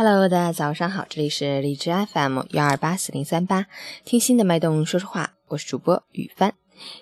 [0.00, 3.66] Hello，大家早上好，这里是荔枝 FM 幺二八四零三八，
[4.04, 6.54] 听心的脉动说说话，我是主播雨帆。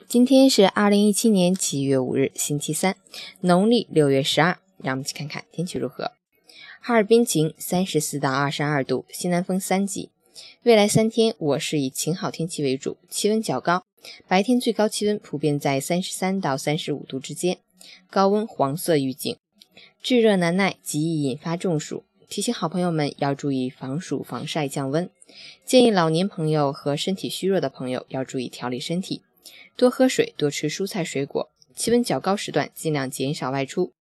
[0.09, 2.97] 今天是二零一七年七月五日，星期三，
[3.41, 4.57] 农历六月十二。
[4.79, 6.13] 让我们一起看看天气如何。
[6.81, 10.09] 哈尔滨晴，三十四到二十二度，西南风三级。
[10.63, 13.85] 未来三天，我市以晴好天气为主，气温较高，
[14.27, 17.59] 白天最高气温普遍在三十三到三十五度之间，
[18.09, 19.37] 高温黄色预警，
[20.03, 22.05] 炙热难耐，极易引发中暑。
[22.29, 25.09] 提醒好朋友们要注意防暑防晒降温，
[25.65, 29.23] 建议老年朋友和身体虚弱的朋友要注意调理身体，
[29.77, 31.51] 多喝水，多吃蔬菜水果。
[31.75, 33.93] 气温较高时段尽量减少外出。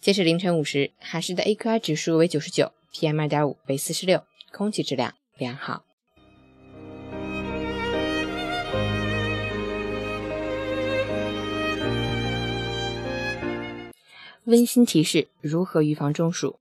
[0.00, 4.22] 截至凌晨五时，哈市的 AQI 指数为九十九，PM 二点五为四十六，
[4.52, 5.82] 空气质量良好。
[14.44, 16.60] 温馨提示：如何预防中暑？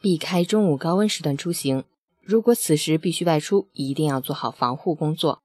[0.00, 1.84] 避开中午高温时段出行。
[2.22, 5.42] 如果此时必须外出，一定要做好防护工作，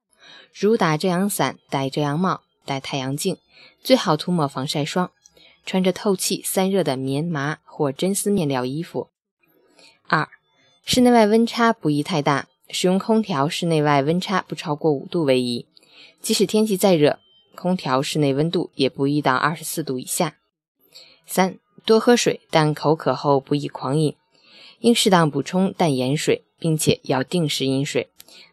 [0.54, 3.38] 如打遮阳伞、戴遮阳帽、戴太阳镜，
[3.82, 5.12] 最好涂抹防晒霜，
[5.66, 9.10] 穿着透气散热的棉麻或真丝面料衣服。
[10.08, 10.30] 二、
[10.84, 15.66] 室内外温差不宜太大，使用空调室内外温差不超过五度为宜。
[16.22, 17.20] 即使天气再热，
[17.56, 20.36] 空调室内温度也不宜到二十四度以下。
[21.26, 21.58] 三。
[21.86, 24.16] 多喝水，但口渴后不宜狂饮，
[24.84, 28.10] 应适当补充淡盐水，并且要定时饮水，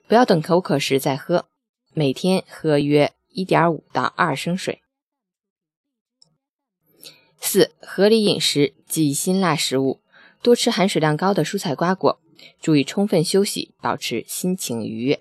[0.06, 1.46] 不要等口渴时再喝。
[1.92, 4.80] 每天喝约一点五到二升水。
[7.40, 10.00] 四、合理饮食忌辛辣食物，
[10.40, 12.20] 多吃含水量高的蔬菜瓜果，
[12.60, 15.20] 注意充分休息，保持心情愉悦。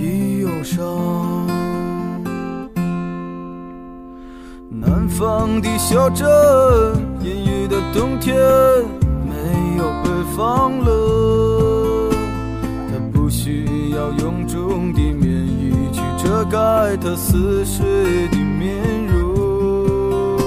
[0.00, 1.46] 的忧伤，
[4.70, 6.26] 南方的小镇，
[7.20, 8.34] 阴雨的冬天
[9.28, 12.10] 没有北方冷。
[12.88, 17.86] 他不需要臃肿的棉衣去遮盖他似水
[18.28, 20.38] 的面容。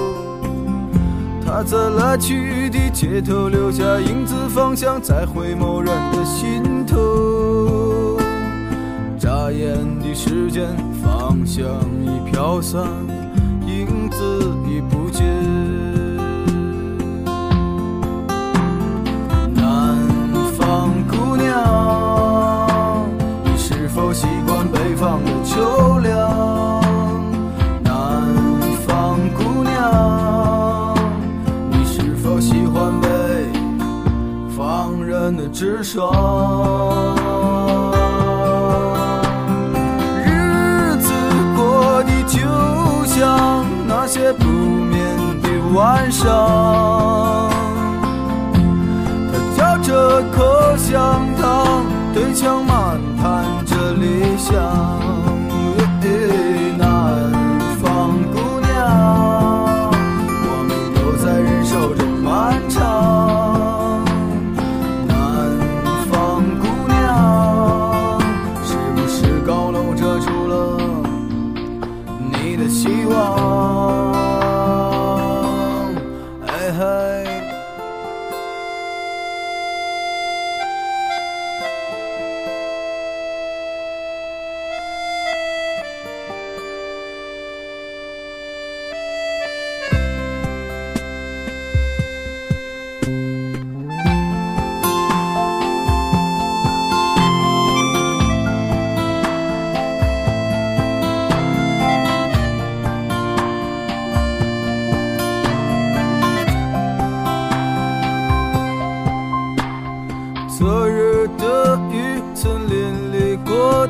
[1.45, 6.63] 他在来去的街头留下影子，方向在回眸人的心。
[9.59, 10.67] 眼的时间，
[11.01, 11.65] 方向
[12.03, 12.83] 已飘散，
[13.65, 14.23] 影子
[14.67, 15.23] 已不见。
[19.53, 19.97] 南
[20.57, 23.07] 方姑娘，
[23.43, 26.81] 你是否习惯北方的秋凉？
[27.83, 27.91] 南
[28.85, 30.95] 方姑娘，
[31.71, 33.07] 你是否喜欢北
[34.55, 36.32] 方人的直爽？
[45.73, 47.49] 晚上，
[49.57, 51.83] 他嚼着口香糖，
[52.13, 55.12] 对墙漫谈着理想。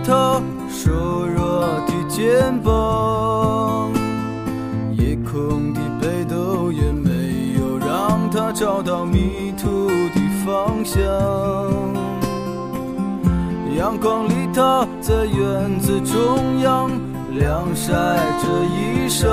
[0.06, 0.92] 他瘦
[1.28, 3.92] 弱的肩膀。
[4.98, 11.02] 夜空的北斗也没有让他找到迷途的方向。
[13.78, 16.92] 阳光里，他在院子中央
[17.32, 17.92] 晾晒
[18.40, 19.28] 着衣裳。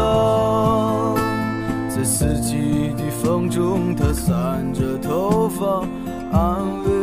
[1.88, 5.84] 在四季的风中，他散着头发，
[6.32, 7.00] 安慰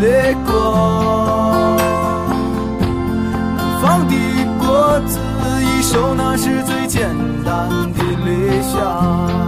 [0.00, 1.76] 掠过，
[3.56, 4.14] 南方的
[4.58, 5.18] 果子
[5.62, 7.08] 一熟，那是最简
[7.44, 9.45] 单的理想。